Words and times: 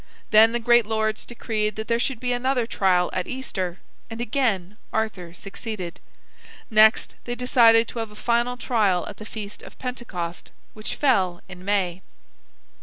Then 0.31 0.51
the 0.51 0.59
great 0.59 0.87
lords 0.87 1.27
decreed 1.27 1.75
that 1.75 1.87
there 1.87 1.99
should 1.99 2.19
be 2.19 2.33
another 2.33 2.65
trial 2.65 3.11
at 3.13 3.27
Easter, 3.27 3.77
and 4.09 4.19
again 4.19 4.77
Arthur 4.91 5.31
succeeded. 5.35 5.99
Next 6.71 7.13
they 7.25 7.35
decided 7.35 7.87
to 7.89 7.99
have 7.99 8.09
a 8.09 8.15
final 8.15 8.57
trial 8.57 9.05
at 9.07 9.17
the 9.17 9.27
feast 9.27 9.61
of 9.61 9.73
the 9.73 9.77
Pentecost, 9.83 10.49
which 10.73 10.95
fell 10.95 11.41
in 11.47 11.63
May. 11.63 12.01